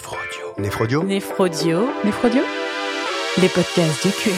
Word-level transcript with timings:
Néphrodio. 0.00 0.54
Néphrodio 0.58 1.02
Néphrodio. 1.02 1.88
Néphrodio 2.04 2.40
Les 3.38 3.48
podcasts 3.48 4.06
du 4.06 4.10
QM. 4.10 4.32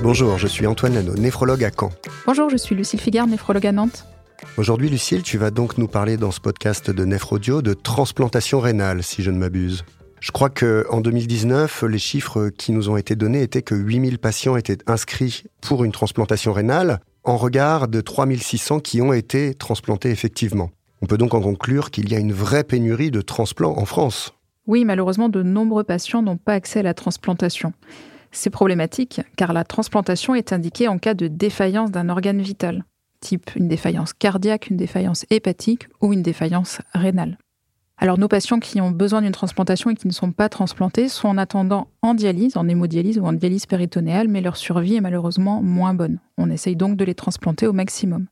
Bonjour, 0.00 0.38
je 0.38 0.46
suis 0.46 0.64
Antoine 0.68 0.94
Lano, 0.94 1.14
néphrologue 1.14 1.64
à 1.64 1.70
Caen. 1.76 1.90
Bonjour, 2.24 2.48
je 2.50 2.56
suis 2.56 2.76
Lucille 2.76 3.00
Figard, 3.00 3.26
néphrologue 3.26 3.66
à 3.66 3.72
Nantes. 3.72 4.06
Aujourd'hui, 4.56 4.88
Lucille, 4.88 5.22
tu 5.22 5.38
vas 5.38 5.50
donc 5.50 5.76
nous 5.76 5.88
parler 5.88 6.16
dans 6.16 6.30
ce 6.30 6.40
podcast 6.40 6.88
de 6.88 7.04
Néphrodio 7.04 7.62
de 7.62 7.74
transplantation 7.74 8.60
rénale, 8.60 9.02
si 9.02 9.24
je 9.24 9.32
ne 9.32 9.38
m'abuse. 9.38 9.84
Je 10.20 10.30
crois 10.30 10.50
que 10.50 10.86
en 10.88 11.00
2019, 11.00 11.82
les 11.88 11.98
chiffres 11.98 12.48
qui 12.50 12.70
nous 12.70 12.88
ont 12.90 12.96
été 12.96 13.16
donnés 13.16 13.42
étaient 13.42 13.62
que 13.62 13.74
8000 13.74 14.20
patients 14.20 14.56
étaient 14.56 14.78
inscrits 14.86 15.42
pour 15.60 15.82
une 15.82 15.90
transplantation 15.90 16.52
rénale, 16.52 17.00
en 17.24 17.36
regard 17.36 17.88
de 17.88 18.00
3600 18.00 18.80
qui 18.80 19.00
ont 19.00 19.12
été 19.12 19.54
transplantés 19.54 20.10
effectivement. 20.10 20.70
On 21.02 21.06
peut 21.06 21.18
donc 21.18 21.34
en 21.34 21.40
conclure 21.40 21.90
qu'il 21.90 22.10
y 22.10 22.14
a 22.14 22.18
une 22.18 22.32
vraie 22.32 22.64
pénurie 22.64 23.10
de 23.10 23.20
transplants 23.20 23.76
en 23.76 23.84
France. 23.84 24.32
Oui, 24.66 24.84
malheureusement, 24.84 25.28
de 25.28 25.42
nombreux 25.42 25.84
patients 25.84 26.22
n'ont 26.22 26.36
pas 26.36 26.54
accès 26.54 26.80
à 26.80 26.84
la 26.84 26.94
transplantation. 26.94 27.72
C'est 28.30 28.50
problématique 28.50 29.20
car 29.36 29.52
la 29.52 29.64
transplantation 29.64 30.34
est 30.34 30.52
indiquée 30.52 30.88
en 30.88 30.98
cas 30.98 31.14
de 31.14 31.26
défaillance 31.26 31.90
d'un 31.90 32.08
organe 32.08 32.40
vital, 32.40 32.84
type 33.20 33.50
une 33.56 33.68
défaillance 33.68 34.12
cardiaque, 34.12 34.68
une 34.70 34.76
défaillance 34.76 35.26
hépatique 35.30 35.88
ou 36.00 36.12
une 36.12 36.22
défaillance 36.22 36.80
rénale. 36.94 37.38
Alors 38.02 38.18
nos 38.18 38.26
patients 38.26 38.58
qui 38.58 38.80
ont 38.80 38.90
besoin 38.90 39.22
d'une 39.22 39.30
transplantation 39.30 39.88
et 39.88 39.94
qui 39.94 40.08
ne 40.08 40.12
sont 40.12 40.32
pas 40.32 40.48
transplantés 40.48 41.08
sont 41.08 41.28
en 41.28 41.38
attendant 41.38 41.86
en 42.02 42.14
dialyse, 42.14 42.56
en 42.56 42.66
hémodialyse 42.66 43.16
ou 43.16 43.24
en 43.24 43.32
dialyse 43.32 43.66
péritonéale, 43.66 44.26
mais 44.26 44.40
leur 44.40 44.56
survie 44.56 44.96
est 44.96 45.00
malheureusement 45.00 45.62
moins 45.62 45.94
bonne. 45.94 46.18
On 46.36 46.50
essaye 46.50 46.74
donc 46.74 46.96
de 46.96 47.04
les 47.04 47.14
transplanter 47.14 47.68
au 47.68 47.72
maximum. 47.72 48.26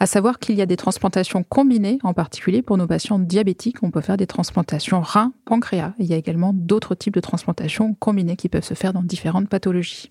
À 0.00 0.06
savoir 0.06 0.40
qu'il 0.40 0.56
y 0.56 0.62
a 0.62 0.66
des 0.66 0.76
transplantations 0.76 1.44
combinées, 1.44 1.98
en 2.02 2.12
particulier 2.12 2.60
pour 2.60 2.76
nos 2.76 2.88
patients 2.88 3.20
diabétiques. 3.20 3.84
On 3.84 3.92
peut 3.92 4.00
faire 4.00 4.16
des 4.16 4.26
transplantations 4.26 5.00
rein, 5.00 5.32
pancréas. 5.44 5.94
Il 6.00 6.06
y 6.06 6.12
a 6.12 6.16
également 6.16 6.50
d'autres 6.52 6.96
types 6.96 7.14
de 7.14 7.20
transplantations 7.20 7.94
combinées 7.94 8.34
qui 8.34 8.48
peuvent 8.48 8.64
se 8.64 8.74
faire 8.74 8.92
dans 8.92 9.04
différentes 9.04 9.48
pathologies. 9.48 10.10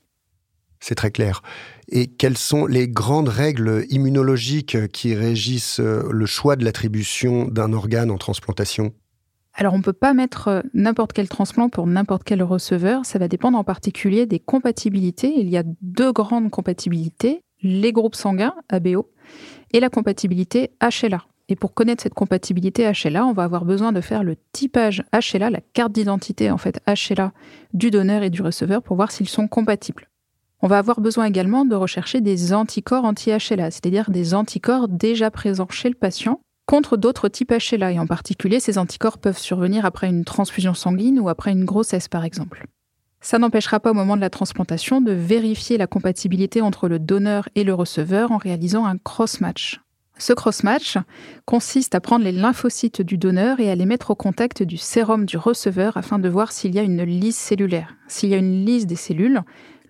C'est 0.83 0.95
très 0.95 1.11
clair. 1.11 1.43
Et 1.87 2.07
quelles 2.07 2.37
sont 2.37 2.65
les 2.65 2.89
grandes 2.89 3.29
règles 3.29 3.85
immunologiques 3.89 4.91
qui 4.91 5.15
régissent 5.15 5.79
le 5.79 6.25
choix 6.25 6.57
de 6.57 6.65
l'attribution 6.65 7.45
d'un 7.45 7.71
organe 7.71 8.11
en 8.11 8.17
transplantation? 8.17 8.93
Alors, 9.55 9.75
on 9.75 9.77
ne 9.77 9.83
peut 9.83 9.93
pas 9.93 10.15
mettre 10.15 10.63
n'importe 10.73 11.13
quel 11.13 11.29
transplant 11.29 11.69
pour 11.69 11.85
n'importe 11.85 12.23
quel 12.23 12.41
receveur. 12.41 13.05
Ça 13.05 13.19
va 13.19 13.27
dépendre 13.27 13.55
en 13.55 13.63
particulier 13.63 14.25
des 14.25 14.39
compatibilités. 14.39 15.39
Il 15.39 15.47
y 15.47 15.57
a 15.57 15.63
deux 15.81 16.11
grandes 16.11 16.49
compatibilités 16.49 17.43
les 17.63 17.91
groupes 17.91 18.15
sanguins, 18.15 18.53
ABO, 18.69 19.09
et 19.71 19.79
la 19.79 19.89
compatibilité 19.89 20.71
HLA. 20.81 21.25
Et 21.49 21.55
pour 21.55 21.73
connaître 21.73 22.03
cette 22.03 22.13
compatibilité 22.13 22.89
HLA, 22.91 23.25
on 23.25 23.33
va 23.33 23.43
avoir 23.43 23.65
besoin 23.65 23.91
de 23.91 24.01
faire 24.01 24.23
le 24.23 24.35
typage 24.51 25.03
HLA, 25.13 25.49
la 25.49 25.61
carte 25.73 25.91
d'identité 25.91 26.51
en 26.51 26.57
fait 26.57 26.81
HLA 26.87 27.33
du 27.73 27.91
donneur 27.91 28.23
et 28.23 28.29
du 28.29 28.41
receveur 28.41 28.81
pour 28.81 28.95
voir 28.95 29.11
s'ils 29.11 29.29
sont 29.29 29.47
compatibles. 29.47 30.09
On 30.61 30.67
va 30.67 30.77
avoir 30.77 31.01
besoin 31.01 31.25
également 31.25 31.65
de 31.65 31.75
rechercher 31.75 32.21
des 32.21 32.53
anticorps 32.53 33.03
anti-HLA, 33.03 33.71
c'est-à-dire 33.71 34.09
des 34.09 34.33
anticorps 34.33 34.87
déjà 34.87 35.31
présents 35.31 35.67
chez 35.69 35.89
le 35.89 35.95
patient 35.95 36.39
contre 36.65 36.97
d'autres 36.97 37.27
types 37.27 37.51
HLA. 37.51 37.91
Et 37.93 37.99
en 37.99 38.07
particulier, 38.07 38.59
ces 38.59 38.77
anticorps 38.77 39.17
peuvent 39.17 39.37
survenir 39.37 39.85
après 39.85 40.07
une 40.07 40.25
transfusion 40.25 40.73
sanguine 40.73 41.19
ou 41.19 41.29
après 41.29 41.51
une 41.51 41.65
grossesse, 41.65 42.07
par 42.07 42.25
exemple. 42.25 42.65
Ça 43.21 43.39
n'empêchera 43.39 43.79
pas 43.79 43.91
au 43.91 43.93
moment 43.93 44.17
de 44.17 44.21
la 44.21 44.29
transplantation 44.29 44.99
de 44.99 45.13
vérifier 45.13 45.77
la 45.77 45.87
compatibilité 45.87 46.61
entre 46.61 46.89
le 46.89 46.99
donneur 46.99 47.47
et 47.55 47.63
le 47.63 47.73
receveur 47.73 48.33
en 48.33 48.37
réalisant 48.37 48.85
un 48.85 48.97
cross-match. 48.97 49.79
Ce 50.17 50.33
cross-match 50.33 50.97
consiste 51.45 51.95
à 51.95 52.01
prendre 52.01 52.25
les 52.25 52.31
lymphocytes 52.31 53.01
du 53.01 53.17
donneur 53.17 53.59
et 53.59 53.71
à 53.71 53.75
les 53.75 53.85
mettre 53.85 54.11
au 54.11 54.15
contact 54.15 54.61
du 54.61 54.77
sérum 54.77 55.25
du 55.25 55.37
receveur 55.37 55.97
afin 55.97 56.19
de 56.19 56.29
voir 56.29 56.51
s'il 56.51 56.75
y 56.75 56.79
a 56.79 56.83
une 56.83 57.03
lise 57.03 57.35
cellulaire. 57.35 57.95
S'il 58.07 58.29
y 58.29 58.35
a 58.35 58.37
une 58.37 58.65
lise 58.65 58.85
des 58.85 58.95
cellules, 58.95 59.41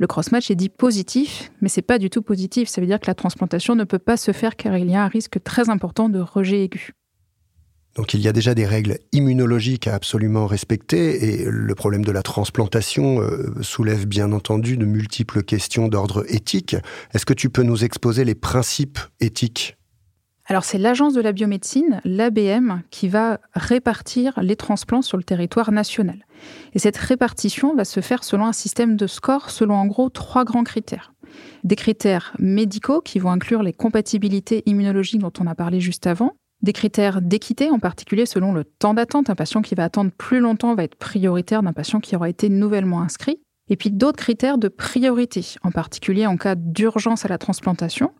le 0.04 0.08
cross-match 0.08 0.52
est 0.52 0.56
dit 0.56 0.68
positif, 0.68 1.50
mais 1.62 1.70
c'est 1.70 1.82
pas 1.82 1.98
du 1.98 2.10
tout 2.10 2.22
positif. 2.22 2.68
Ça 2.68 2.82
veut 2.82 2.88
dire 2.88 3.00
que 3.00 3.08
la 3.08 3.16
transplantation 3.16 3.74
ne 3.74 3.86
peut 3.86 4.00
pas 4.00 4.18
se 4.18 4.34
faire 4.34 4.58
car 4.58 4.78
il 4.78 4.90
y 4.90 4.96
a 4.96 5.02
un 5.02 5.08
risque 5.08 5.42
très 5.42 5.70
important 5.70 6.10
de 6.10 6.20
rejet 6.20 6.66
aigu. 6.66 6.92
Donc 7.96 8.14
il 8.14 8.20
y 8.20 8.28
a 8.28 8.34
déjà 8.34 8.54
des 8.54 8.66
règles 8.66 8.98
immunologiques 9.14 9.88
à 9.88 9.96
absolument 9.96 10.46
respecter 10.46 11.24
et 11.24 11.46
le 11.48 11.74
problème 11.74 12.04
de 12.04 12.12
la 12.12 12.22
transplantation 12.22 13.22
euh, 13.22 13.54
soulève 13.62 14.06
bien 14.06 14.34
entendu 14.34 14.76
de 14.76 14.86
multiples 14.86 15.42
questions 15.42 15.88
d'ordre 15.88 16.26
éthique. 16.28 16.76
Est-ce 17.14 17.26
que 17.26 17.34
tu 17.34 17.50
peux 17.50 17.64
nous 17.64 17.86
exposer 17.86 18.26
les 18.26 18.36
principes 18.36 19.00
éthiques? 19.22 19.78
Alors 20.46 20.66
c'est 20.66 20.78
l'agence 20.78 21.14
de 21.14 21.22
la 21.22 21.32
biomédecine, 21.32 22.02
l'ABM, 22.04 22.82
qui 22.92 23.08
va 23.08 23.40
répartir 23.54 24.34
les 24.42 24.58
transplants 24.58 25.02
sur 25.02 25.18
le 25.18 25.24
territoire 25.24 25.72
national. 25.72 26.26
Et 26.74 26.80
cette 26.80 26.98
répartition 26.98 27.76
va 27.76 27.86
se 27.86 28.02
faire 28.02 28.24
selon 28.24 28.46
un 28.46 28.54
système 28.54 28.98
de 28.98 29.08
score, 29.08 29.50
selon 29.50 29.76
en 29.76 29.86
gros 29.86 30.10
trois 30.10 30.44
grands 30.44 30.66
critères. 30.66 31.14
Des 31.64 31.78
critères 31.78 32.34
médicaux 32.40 33.00
qui 33.00 33.20
vont 33.20 33.32
inclure 33.32 33.64
les 33.64 33.74
compatibilités 33.74 34.64
immunologiques 34.66 35.22
dont 35.22 35.32
on 35.40 35.48
a 35.48 35.56
parlé 35.56 35.80
juste 35.80 36.08
avant, 36.08 36.34
des 36.62 36.74
critères 36.74 37.22
d'équité, 37.22 37.70
en 37.70 37.80
particulier 37.80 38.26
selon 38.26 38.54
le 38.54 38.64
temps 38.66 38.94
d'attente. 38.94 39.30
Un 39.30 39.36
patient 39.36 39.62
qui 39.62 39.76
va 39.76 39.86
attendre 39.86 40.12
plus 40.18 40.40
longtemps 40.40 40.76
va 40.76 40.84
être 40.84 40.96
prioritaire 40.96 41.64
d'un 41.64 41.74
patient 41.74 42.00
qui 42.00 42.16
aura 42.16 42.30
été 42.30 42.50
nouvellement 42.50 43.02
inscrit. 43.02 43.40
Et 43.70 43.78
puis 43.78 43.92
d'autres 43.92 44.18
critères 44.18 44.58
de 44.58 44.68
priorité, 44.68 45.46
en 45.64 45.72
particulier 45.72 46.26
en 46.26 46.36
cas 46.36 46.56
d'urgence 46.56 47.26
à 47.26 47.30
la 47.30 47.38
transplantation. 47.38 48.12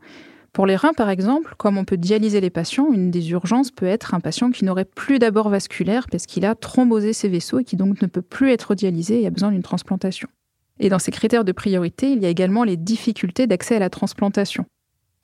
Pour 0.54 0.68
les 0.68 0.76
reins, 0.76 0.94
par 0.94 1.10
exemple, 1.10 1.56
comme 1.58 1.80
on 1.80 1.84
peut 1.84 1.98
dialyser 1.98 2.40
les 2.40 2.52
patients, 2.52 2.94
une 2.94 3.10
des 3.10 3.32
urgences 3.32 3.72
peut 3.72 3.88
être 3.88 4.14
un 4.14 4.20
patient 4.20 4.52
qui 4.52 4.66
n'aurait 4.66 4.86
plus 4.86 5.18
d'abord 5.18 5.50
vasculaire 5.50 6.06
parce 6.12 6.28
qu'il 6.28 6.46
a 6.46 6.54
thrombosé 6.54 7.12
ses 7.12 7.28
vaisseaux 7.28 7.60
et 7.60 7.64
qui 7.64 7.76
donc 7.76 8.04
ne 8.04 8.08
peut 8.08 8.22
plus 8.22 8.52
être 8.52 8.76
dialysé 8.76 9.24
et 9.24 9.26
a 9.26 9.32
besoin 9.32 9.52
d'une 9.52 9.64
transplantation. 9.64 10.30
Et 10.80 10.90
dans 10.90 11.00
ces 11.00 11.12
critères 11.12 11.44
de 11.44 11.52
priorité, 11.52 12.12
il 12.12 12.22
y 12.22 12.28
a 12.28 12.30
également 12.30 12.64
les 12.64 12.78
difficultés 12.78 13.48
d'accès 13.48 13.78
à 13.78 13.80
la 13.80 13.90
transplantation. 13.90 14.66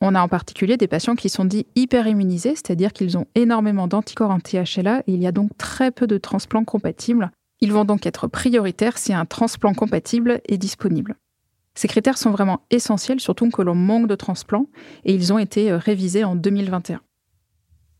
On 0.02 0.16
a 0.16 0.22
en 0.22 0.28
particulier 0.28 0.78
des 0.78 0.88
patients 0.88 1.16
qui 1.16 1.30
sont 1.30 1.46
dits 1.46 1.68
hyperimmunisés, 1.76 2.56
c'est-à-dire 2.56 2.92
qu'ils 2.92 3.16
ont 3.16 3.28
énormément 3.36 3.88
d'anticorps 3.88 4.32
anti-HLA 4.32 5.02
et 5.06 5.14
il 5.14 5.22
y 5.22 5.28
a 5.28 5.32
donc 5.32 5.52
très 5.58 5.92
peu 5.92 6.08
de 6.08 6.18
transplants 6.18 6.64
compatibles. 6.64 7.30
Ils 7.62 7.74
vont 7.74 7.86
donc 7.86 8.08
être 8.08 8.28
prioritaires 8.28 8.98
si 8.98 9.14
un 9.14 9.26
transplant 9.26 9.76
compatible 9.76 10.42
est 10.48 10.58
disponible. 10.58 11.18
Ces 11.80 11.88
critères 11.88 12.18
sont 12.18 12.32
vraiment 12.32 12.66
essentiels, 12.72 13.22
surtout 13.22 13.50
que 13.50 13.62
l'on 13.62 13.74
manque 13.74 14.10
de 14.10 14.16
transplants, 14.16 14.66
et 15.06 15.14
ils 15.14 15.32
ont 15.32 15.40
été 15.40 15.72
révisés 15.72 16.26
en 16.26 16.36
2021. 16.36 17.00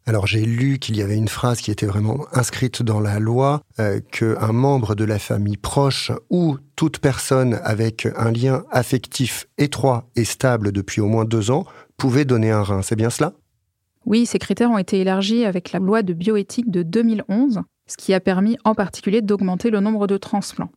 Alors 0.06 0.28
j'ai 0.28 0.42
lu 0.42 0.80
qu'il 0.80 0.98
y 0.98 1.02
avait 1.02 1.16
une 1.16 1.30
phrase 1.30 1.62
qui 1.62 1.72
était 1.72 1.86
vraiment 1.86 2.26
inscrite 2.34 2.84
dans 2.84 3.00
la 3.00 3.20
loi, 3.20 3.62
euh, 3.80 4.02
qu'un 4.12 4.52
membre 4.52 4.96
de 4.96 5.06
la 5.06 5.18
famille 5.18 5.56
proche 5.56 6.12
ou 6.30 6.58
toute 6.76 7.00
personne 7.00 7.58
avec 7.64 8.06
un 8.18 8.34
lien 8.34 8.66
affectif 8.70 9.48
étroit 9.58 10.10
et 10.18 10.26
stable 10.26 10.74
depuis 10.74 11.00
au 11.00 11.08
moins 11.08 11.24
deux 11.24 11.50
ans 11.50 11.66
pouvait 11.96 12.26
donner 12.26 12.52
un 12.52 12.64
rein. 12.64 12.82
C'est 12.82 12.98
bien 12.98 13.10
cela? 13.10 13.32
Oui, 14.06 14.26
ces 14.26 14.40
critères 14.40 14.72
ont 14.72 14.78
été 14.78 15.00
élargis 15.00 15.46
avec 15.46 15.72
la 15.72 15.80
loi 15.80 16.04
de 16.04 16.12
bioéthique 16.12 16.70
de 16.70 16.84
2011, 16.84 17.62
ce 17.88 17.96
qui 17.96 18.14
a 18.14 18.20
permis 18.20 18.58
en 18.66 18.76
particulier 18.76 19.22
d'augmenter 19.22 19.70
le 19.70 19.80
nombre 19.80 20.06
de 20.06 20.18
transplants. 20.18 20.72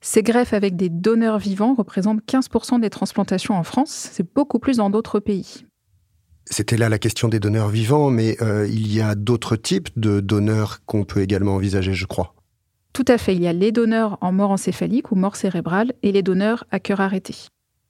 Ces 0.00 0.22
greffes 0.22 0.52
avec 0.54 0.76
des 0.76 0.88
donneurs 0.88 1.38
vivants 1.38 1.74
représentent 1.74 2.22
15% 2.24 2.80
des 2.80 2.90
transplantations 2.90 3.56
en 3.56 3.64
France, 3.64 4.10
c'est 4.12 4.26
beaucoup 4.34 4.58
plus 4.58 4.76
dans 4.76 4.90
d'autres 4.90 5.18
pays. 5.18 5.64
C'était 6.46 6.76
là 6.76 6.88
la 6.88 6.98
question 6.98 7.28
des 7.28 7.40
donneurs 7.40 7.68
vivants, 7.68 8.10
mais 8.10 8.36
euh, 8.40 8.66
il 8.68 8.92
y 8.92 9.00
a 9.00 9.14
d'autres 9.14 9.56
types 9.56 9.88
de 9.96 10.20
donneurs 10.20 10.84
qu'on 10.86 11.04
peut 11.04 11.20
également 11.20 11.56
envisager, 11.56 11.92
je 11.92 12.06
crois. 12.06 12.34
Tout 12.94 13.04
à 13.08 13.18
fait, 13.18 13.34
il 13.34 13.42
y 13.42 13.48
a 13.48 13.52
les 13.52 13.70
donneurs 13.70 14.18
en 14.22 14.32
mort 14.32 14.50
encéphalique 14.50 15.12
ou 15.12 15.14
mort 15.14 15.36
cérébrale 15.36 15.92
et 16.02 16.10
les 16.10 16.22
donneurs 16.22 16.64
à 16.70 16.80
cœur 16.80 17.00
arrêté. 17.00 17.34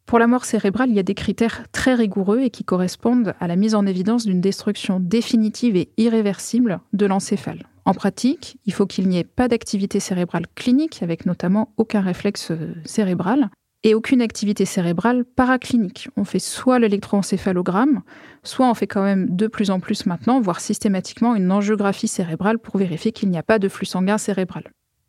Pour 0.06 0.18
la 0.18 0.26
mort 0.26 0.44
cérébrale, 0.44 0.88
il 0.88 0.96
y 0.96 0.98
a 0.98 1.04
des 1.04 1.14
critères 1.14 1.66
très 1.70 1.94
rigoureux 1.94 2.40
et 2.40 2.50
qui 2.50 2.64
correspondent 2.64 3.34
à 3.38 3.46
la 3.46 3.56
mise 3.56 3.74
en 3.74 3.86
évidence 3.86 4.24
d'une 4.24 4.40
destruction 4.40 5.00
définitive 5.00 5.76
et 5.76 5.90
irréversible 5.98 6.80
de 6.94 7.06
l'encéphale. 7.06 7.66
En 7.88 7.94
pratique, 7.94 8.58
il 8.66 8.74
faut 8.74 8.84
qu'il 8.84 9.08
n'y 9.08 9.16
ait 9.16 9.24
pas 9.24 9.48
d'activité 9.48 9.98
cérébrale 9.98 10.44
clinique, 10.54 11.02
avec 11.02 11.24
notamment 11.24 11.72
aucun 11.78 12.02
réflexe 12.02 12.52
cérébral, 12.84 13.48
et 13.82 13.94
aucune 13.94 14.20
activité 14.20 14.66
cérébrale 14.66 15.24
paraclinique. 15.24 16.10
On 16.14 16.24
fait 16.24 16.38
soit 16.38 16.78
l'électroencéphalogramme, 16.78 18.02
soit 18.42 18.68
on 18.68 18.74
fait 18.74 18.86
quand 18.86 19.02
même 19.02 19.34
de 19.34 19.46
plus 19.46 19.70
en 19.70 19.80
plus 19.80 20.04
maintenant, 20.04 20.38
voire 20.38 20.60
systématiquement, 20.60 21.34
une 21.34 21.50
angiographie 21.50 22.08
cérébrale 22.08 22.58
pour 22.58 22.76
vérifier 22.76 23.10
qu'il 23.10 23.30
n'y 23.30 23.38
a 23.38 23.42
pas 23.42 23.58
de 23.58 23.70
flux 23.70 23.86
sanguin 23.86 24.18
cérébral. 24.18 24.64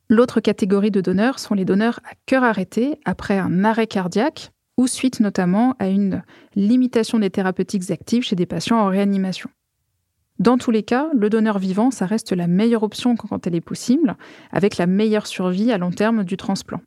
L'autre 0.07 0.39
catégorie 0.39 0.89
de 0.89 1.01
donneurs 1.01 1.39
sont 1.39 1.55
les 1.55 1.65
donneurs 1.65 1.99
à 2.09 2.13
cœur 2.27 2.45
arrêté 2.45 2.97
après 3.03 3.37
un 3.37 3.65
arrêt 3.65 3.87
cardiaque 3.87 4.51
ou 4.77 4.87
suite 4.87 5.19
notamment 5.19 5.75
à 5.79 5.89
une 5.89 6.23
limitation 6.55 7.19
des 7.19 7.29
thérapeutiques 7.29 7.91
actives 7.91 8.23
chez 8.23 8.37
des 8.37 8.45
patients 8.45 8.79
en 8.79 8.87
réanimation. 8.87 9.49
Dans 10.39 10.57
tous 10.57 10.71
les 10.71 10.83
cas, 10.83 11.09
le 11.13 11.29
donneur 11.29 11.59
vivant, 11.59 11.91
ça 11.91 12.05
reste 12.05 12.31
la 12.31 12.47
meilleure 12.47 12.83
option 12.83 13.17
quand 13.17 13.45
elle 13.45 13.55
est 13.55 13.61
possible, 13.61 14.15
avec 14.51 14.77
la 14.77 14.87
meilleure 14.87 15.27
survie 15.27 15.73
à 15.73 15.77
long 15.77 15.91
terme 15.91 16.23
du 16.23 16.37
transplant. 16.37 16.79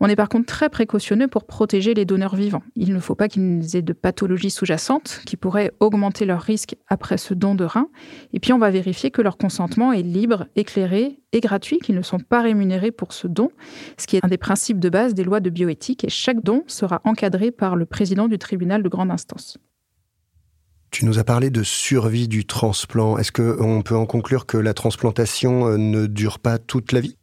On 0.00 0.08
est 0.08 0.16
par 0.16 0.30
contre 0.30 0.46
très 0.46 0.70
précautionneux 0.70 1.28
pour 1.28 1.44
protéger 1.44 1.92
les 1.92 2.06
donneurs 2.06 2.36
vivants. 2.36 2.62
Il 2.74 2.94
ne 2.94 2.98
faut 2.98 3.14
pas 3.14 3.28
qu'ils 3.28 3.76
aient 3.76 3.82
de 3.82 3.92
pathologies 3.92 4.50
sous-jacentes 4.50 5.20
qui 5.26 5.36
pourraient 5.36 5.72
augmenter 5.80 6.24
leur 6.24 6.40
risque 6.40 6.76
après 6.88 7.18
ce 7.18 7.34
don 7.34 7.54
de 7.54 7.64
rein. 7.64 7.88
Et 8.32 8.40
puis 8.40 8.54
on 8.54 8.58
va 8.58 8.70
vérifier 8.70 9.10
que 9.10 9.22
leur 9.22 9.36
consentement 9.36 9.92
est 9.92 10.02
libre, 10.02 10.46
éclairé 10.54 11.20
et 11.32 11.40
gratuit, 11.40 11.78
qu'ils 11.78 11.96
ne 11.96 12.02
sont 12.02 12.18
pas 12.18 12.40
rémunérés 12.40 12.92
pour 12.92 13.12
ce 13.12 13.26
don, 13.26 13.50
ce 13.98 14.06
qui 14.06 14.16
est 14.16 14.24
un 14.24 14.28
des 14.28 14.38
principes 14.38 14.80
de 14.80 14.88
base 14.88 15.12
des 15.12 15.24
lois 15.24 15.40
de 15.40 15.50
bioéthique. 15.50 16.04
Et 16.04 16.10
chaque 16.10 16.42
don 16.42 16.62
sera 16.66 17.02
encadré 17.04 17.50
par 17.50 17.76
le 17.76 17.84
président 17.84 18.28
du 18.28 18.38
tribunal 18.38 18.82
de 18.82 18.88
grande 18.88 19.10
instance. 19.10 19.58
Tu 20.96 21.04
nous 21.04 21.18
as 21.18 21.24
parlé 21.24 21.50
de 21.50 21.62
survie 21.62 22.26
du 22.26 22.46
transplant. 22.46 23.18
Est-ce 23.18 23.30
qu'on 23.30 23.82
peut 23.82 23.94
en 23.94 24.06
conclure 24.06 24.46
que 24.46 24.56
la 24.56 24.72
transplantation 24.72 25.66
euh, 25.66 25.76
ne 25.76 26.06
dure 26.06 26.38
pas 26.38 26.56
toute 26.56 26.92
la 26.92 27.00
vie? 27.00 27.18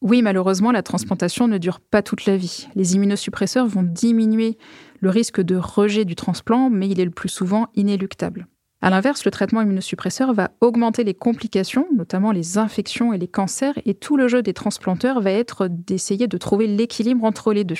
Oui, 0.00 0.22
malheureusement, 0.22 0.70
la 0.70 0.84
transplantation 0.84 1.48
ne 1.48 1.58
dure 1.58 1.80
pas 1.80 2.02
toute 2.02 2.24
la 2.26 2.36
vie. 2.36 2.68
Les 2.76 2.94
immunosuppresseurs 2.94 3.66
vont 3.66 3.82
diminuer 3.82 4.58
le 5.00 5.10
risque 5.10 5.40
de 5.40 5.56
rejet 5.56 6.04
du 6.04 6.14
transplant, 6.14 6.70
mais 6.70 6.88
il 6.88 7.00
est 7.00 7.04
le 7.04 7.10
plus 7.10 7.28
souvent 7.28 7.66
inéluctable. 7.74 8.46
A 8.80 8.90
l'inverse, 8.90 9.24
le 9.24 9.32
traitement 9.32 9.62
immunosuppresseur 9.62 10.32
va 10.32 10.52
augmenter 10.60 11.02
les 11.02 11.14
complications, 11.14 11.88
notamment 11.92 12.30
les 12.30 12.58
infections 12.58 13.12
et 13.12 13.18
les 13.18 13.26
cancers, 13.26 13.74
et 13.86 13.94
tout 13.94 14.16
le 14.16 14.28
jeu 14.28 14.40
des 14.40 14.54
transplanteurs 14.54 15.20
va 15.20 15.32
être 15.32 15.66
d'essayer 15.66 16.28
de 16.28 16.38
trouver 16.38 16.68
l'équilibre 16.68 17.24
entre 17.24 17.52
les 17.52 17.64
deux. 17.64 17.74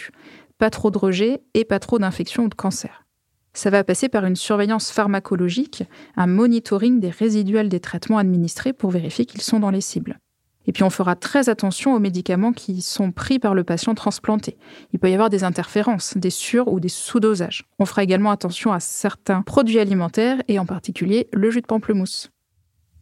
Pas 0.59 0.71
trop 0.71 0.91
de 0.91 0.99
rejet 0.99 1.41
et 1.55 1.65
pas 1.65 1.79
trop 1.79 2.00
d'infections 2.00 2.47
ou 2.47 2.49
de 2.49 2.55
cancers. 2.56 3.05
Ça 3.52 3.70
va 3.70 3.82
passer 3.85 4.08
par 4.08 4.25
une 4.25 4.37
surveillance 4.37 4.91
pharmacologique, 4.91 5.82
un 6.17 6.26
monitoring 6.26 7.00
des 7.00 7.11
résiduels 7.11 7.69
des 7.69 7.81
traitements 7.81 8.19
administrés 8.19 8.73
pour 8.73 8.91
vérifier 8.91 9.26
qu'ils 9.26 9.43
sont 9.43 9.58
dans 9.58 9.70
les 9.70 9.81
cibles. 9.81 10.19
Et 10.67 10.73
puis 10.73 10.85
on 10.85 10.91
fera 10.91 11.17
très 11.17 11.49
attention 11.49 11.94
aux 11.94 11.99
médicaments 11.99 12.52
qui 12.52 12.81
sont 12.81 13.11
pris 13.11 13.38
par 13.38 13.55
le 13.55 13.64
patient 13.64 13.94
transplanté. 13.94 14.56
Il 14.93 15.00
peut 15.00 15.11
y 15.11 15.14
avoir 15.14 15.31
des 15.31 15.43
interférences, 15.43 16.17
des 16.17 16.31
sur- 16.31 16.69
ou 16.69 16.79
des 16.79 16.88
sous-dosages. 16.88 17.64
On 17.79 17.87
fera 17.87 18.05
également 18.05 18.31
attention 18.31 18.73
à 18.73 18.79
certains 18.79 19.43
produits 19.43 19.81
alimentaires 19.81 20.41
et 20.46 20.58
en 20.58 20.67
particulier 20.67 21.29
le 21.32 21.50
jus 21.50 21.62
de 21.62 21.67
pamplemousse. 21.67 22.31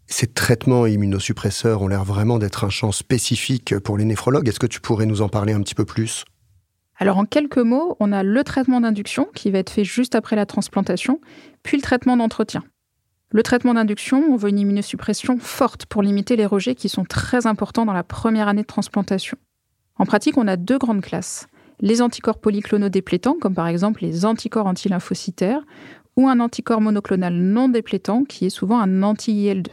Ces 0.07 0.29
traitements 0.29 0.87
immunosuppresseurs 0.87 1.83
ont 1.83 1.89
l'air 1.89 2.05
vraiment 2.05 2.39
d'être 2.39 2.65
un 2.65 2.71
champ 2.71 2.93
spécifique 2.93 3.79
pour 3.81 3.99
les 3.99 4.07
néphrologues. 4.07 4.49
Est-ce 4.49 4.61
que 4.61 4.67
tu 4.67 4.81
pourrais 4.81 5.05
nous 5.05 5.21
en 5.21 5.29
parler 5.29 5.53
un 5.53 5.61
petit 5.61 5.75
peu 5.75 5.85
plus? 5.85 6.25
Alors 6.99 7.19
en 7.19 7.25
quelques 7.25 7.59
mots, 7.59 7.97
on 8.01 8.11
a 8.11 8.25
le 8.25 8.43
traitement 8.43 8.81
d'induction 8.81 9.29
qui 9.35 9.53
va 9.53 9.59
être 9.59 9.71
fait 9.71 9.85
juste 9.85 10.17
après 10.17 10.35
la 10.35 10.47
transplantation, 10.47 11.21
puis 11.63 11.77
le 11.77 11.83
traitement 11.83 12.17
d'entretien. 12.17 12.65
Le 13.31 13.43
traitement 13.45 13.75
d'induction, 13.75 14.25
on 14.31 14.37
veut 14.37 14.49
une 14.49 14.59
immunosuppression 14.59 15.39
forte 15.39 15.87
pour 15.87 16.03
limiter 16.03 16.35
les 16.35 16.47
rejets 16.47 16.75
qui 16.75 16.89
sont 16.89 17.05
très 17.05 17.47
importants 17.47 17.87
dans 17.87 17.93
la 17.93 18.03
première 18.03 18.49
année 18.49 18.63
de 18.63 18.67
transplantation. 18.67 19.39
En 19.97 20.07
pratique, 20.07 20.39
on 20.39 20.49
a 20.49 20.57
deux 20.57 20.79
grandes 20.79 21.03
classes. 21.03 21.47
Les 21.81 22.03
anticorps 22.03 22.41
polyclonaux 22.41 22.89
déplétants, 22.89 23.37
comme 23.41 23.55
par 23.55 23.69
exemple 23.69 24.03
les 24.03 24.25
anticorps 24.25 24.67
antilymphocytaires, 24.67 25.63
ou 26.17 26.27
un 26.29 26.41
anticorps 26.41 26.81
monoclonal 26.81 27.35
non 27.35 27.69
déplétant, 27.69 28.25
qui 28.25 28.47
est 28.47 28.51
souvent 28.51 28.81
un 28.81 29.05
anti-IL2. 29.05 29.69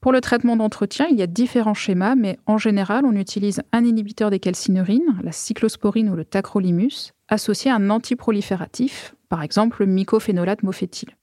Pour 0.00 0.12
le 0.12 0.20
traitement 0.20 0.56
d'entretien, 0.56 1.06
il 1.10 1.18
y 1.18 1.22
a 1.22 1.26
différents 1.26 1.74
schémas, 1.74 2.14
mais 2.14 2.38
en 2.46 2.56
général, 2.56 3.04
on 3.04 3.16
utilise 3.16 3.62
un 3.72 3.84
inhibiteur 3.84 4.30
des 4.30 4.38
calcinurines, 4.38 5.18
la 5.24 5.32
cyclosporine 5.32 6.08
ou 6.08 6.14
le 6.14 6.24
tacrolimus, 6.24 7.12
associé 7.28 7.70
à 7.70 7.74
un 7.74 7.90
antiprolifératif, 7.90 9.16
par 9.28 9.42
exemple 9.42 9.78
le 9.80 9.86
mycophénolate 9.86 10.62
mofétyle. 10.62 11.16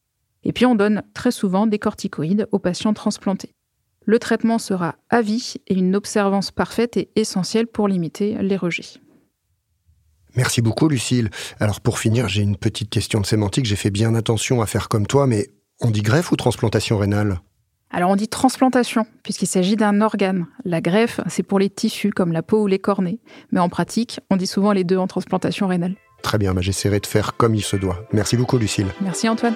Et 0.43 0.51
puis 0.51 0.65
on 0.65 0.75
donne 0.75 1.03
très 1.13 1.31
souvent 1.31 1.67
des 1.67 1.79
corticoïdes 1.79 2.47
aux 2.51 2.59
patients 2.59 2.93
transplantés. 2.93 3.53
Le 4.05 4.19
traitement 4.19 4.59
sera 4.59 4.95
à 5.09 5.21
vie 5.21 5.55
et 5.67 5.73
une 5.73 5.95
observance 5.95 6.51
parfaite 6.51 6.97
est 6.97 7.09
essentielle 7.15 7.67
pour 7.67 7.87
limiter 7.87 8.37
les 8.41 8.57
rejets. 8.57 8.99
Merci 10.35 10.61
beaucoup 10.61 10.89
Lucille. 10.89 11.29
Alors 11.61 11.79
pour 11.79 11.97
finir, 11.97 12.27
j'ai 12.27 12.43
une 12.43 12.57
petite 12.57 12.89
question 12.89 13.21
de 13.21 13.25
sémantique. 13.25 13.65
J'ai 13.65 13.77
fait 13.77 13.89
bien 13.89 14.13
attention 14.15 14.61
à 14.61 14.65
faire 14.65 14.89
comme 14.89 15.07
toi, 15.07 15.27
mais 15.27 15.47
on 15.79 15.89
dit 15.89 16.01
greffe 16.01 16.31
ou 16.31 16.35
transplantation 16.35 16.97
rénale? 16.97 17.39
Alors 17.91 18.09
on 18.09 18.15
dit 18.15 18.27
transplantation, 18.27 19.05
puisqu'il 19.23 19.47
s'agit 19.47 19.75
d'un 19.75 20.01
organe. 20.01 20.47
La 20.65 20.81
greffe, 20.81 21.21
c'est 21.27 21.43
pour 21.43 21.59
les 21.59 21.69
tissus 21.69 22.09
comme 22.09 22.31
la 22.31 22.43
peau 22.43 22.63
ou 22.63 22.67
les 22.67 22.79
cornets. 22.79 23.19
Mais 23.51 23.59
en 23.59 23.69
pratique, 23.69 24.19
on 24.29 24.35
dit 24.35 24.47
souvent 24.47 24.73
les 24.73 24.83
deux 24.83 24.97
en 24.97 25.07
transplantation 25.07 25.67
rénale. 25.67 25.95
Très 26.21 26.37
bien, 26.37 26.53
bah, 26.53 26.61
j'essaierai 26.61 26.99
de 26.99 27.05
faire 27.05 27.37
comme 27.37 27.55
il 27.55 27.61
se 27.61 27.75
doit. 27.75 27.99
Merci 28.11 28.35
beaucoup 28.35 28.57
Lucille. 28.57 28.87
Merci 29.01 29.29
Antoine. 29.29 29.55